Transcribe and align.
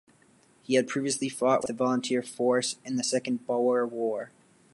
He 0.63 0.73
had 0.73 0.87
previously 0.87 1.29
fought 1.29 1.61
with 1.61 1.69
a 1.69 1.73
volunteer 1.73 2.23
force 2.23 2.77
in 2.83 2.95
the 2.95 3.03
Second 3.03 3.45
Boer 3.45 3.85
War. 3.85 4.31